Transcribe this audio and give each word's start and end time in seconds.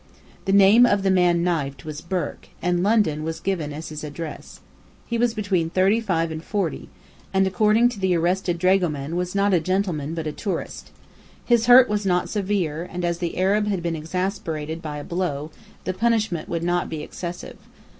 The 0.45 0.51
name 0.51 0.87
of 0.87 1.03
the 1.03 1.11
man 1.11 1.43
knifed 1.43 1.85
was 1.85 2.01
Burke, 2.01 2.47
and 2.59 2.81
London 2.81 3.23
was 3.23 3.39
given 3.39 3.71
as 3.71 3.89
his 3.89 4.03
address. 4.03 4.59
He 5.05 5.19
was 5.19 5.35
between 5.35 5.69
thirty 5.69 5.99
five 5.99 6.31
and 6.31 6.43
forty, 6.43 6.89
and 7.31 7.45
according 7.45 7.89
to 7.89 7.99
the 7.99 8.15
arrested 8.17 8.57
dragoman 8.57 9.15
was 9.15 9.35
"not 9.35 9.53
a 9.53 9.59
gentleman, 9.59 10.15
but 10.15 10.25
a 10.25 10.31
tourist." 10.31 10.89
His 11.45 11.67
hurt 11.67 11.87
was 11.87 12.03
not 12.03 12.29
severe: 12.31 12.89
and 12.91 13.05
as 13.05 13.19
the 13.19 13.37
Arab 13.37 13.67
had 13.67 13.83
been 13.83 13.95
exasperated 13.95 14.81
by 14.81 14.97
a 14.97 15.03
blow, 15.03 15.51
the 15.83 15.93
punishment 15.93 16.49
would 16.49 16.63
not 16.63 16.89
be 16.89 17.03
excessive. 17.03 17.57